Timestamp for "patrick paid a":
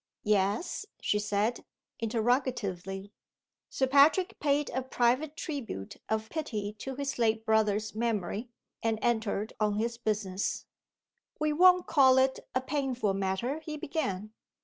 3.85-4.81